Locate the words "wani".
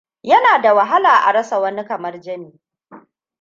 1.59-1.85